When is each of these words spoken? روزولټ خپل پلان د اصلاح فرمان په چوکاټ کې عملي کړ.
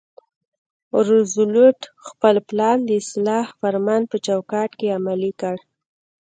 روزولټ 1.07 1.79
خپل 2.07 2.35
پلان 2.49 2.77
د 2.85 2.89
اصلاح 3.01 3.45
فرمان 3.61 4.01
په 4.11 4.17
چوکاټ 4.25 4.71
کې 4.79 4.93
عملي 4.97 5.31
کړ. 5.41 5.55